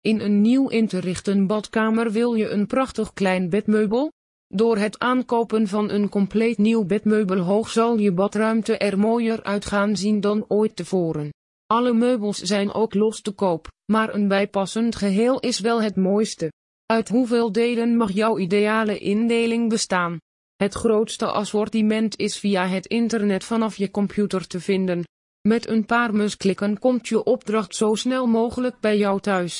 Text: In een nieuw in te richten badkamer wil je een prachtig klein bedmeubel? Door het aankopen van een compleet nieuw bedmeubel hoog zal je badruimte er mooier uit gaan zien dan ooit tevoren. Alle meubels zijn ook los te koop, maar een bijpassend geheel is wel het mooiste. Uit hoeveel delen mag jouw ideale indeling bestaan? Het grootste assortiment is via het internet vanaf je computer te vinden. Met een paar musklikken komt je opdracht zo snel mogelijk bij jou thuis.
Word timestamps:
In 0.00 0.20
een 0.20 0.40
nieuw 0.40 0.68
in 0.68 0.86
te 0.86 0.98
richten 0.98 1.46
badkamer 1.46 2.10
wil 2.12 2.34
je 2.34 2.48
een 2.48 2.66
prachtig 2.66 3.12
klein 3.12 3.48
bedmeubel? 3.48 4.12
Door 4.46 4.76
het 4.76 4.98
aankopen 4.98 5.68
van 5.68 5.90
een 5.90 6.08
compleet 6.08 6.58
nieuw 6.58 6.84
bedmeubel 6.84 7.38
hoog 7.38 7.68
zal 7.68 7.98
je 7.98 8.12
badruimte 8.12 8.76
er 8.78 8.98
mooier 8.98 9.42
uit 9.42 9.66
gaan 9.66 9.96
zien 9.96 10.20
dan 10.20 10.44
ooit 10.48 10.76
tevoren. 10.76 11.30
Alle 11.66 11.92
meubels 11.92 12.38
zijn 12.38 12.72
ook 12.72 12.94
los 12.94 13.20
te 13.20 13.30
koop, 13.30 13.68
maar 13.92 14.14
een 14.14 14.28
bijpassend 14.28 14.96
geheel 14.96 15.40
is 15.40 15.60
wel 15.60 15.82
het 15.82 15.96
mooiste. 15.96 16.52
Uit 16.86 17.08
hoeveel 17.08 17.52
delen 17.52 17.96
mag 17.96 18.10
jouw 18.12 18.38
ideale 18.38 18.98
indeling 18.98 19.68
bestaan? 19.68 20.18
Het 20.56 20.74
grootste 20.74 21.26
assortiment 21.26 22.18
is 22.18 22.38
via 22.38 22.66
het 22.66 22.86
internet 22.86 23.44
vanaf 23.44 23.76
je 23.76 23.90
computer 23.90 24.46
te 24.46 24.60
vinden. 24.60 25.04
Met 25.48 25.68
een 25.68 25.86
paar 25.86 26.14
musklikken 26.14 26.78
komt 26.78 27.08
je 27.08 27.24
opdracht 27.24 27.74
zo 27.74 27.94
snel 27.94 28.26
mogelijk 28.26 28.80
bij 28.80 28.98
jou 28.98 29.20
thuis. 29.20 29.58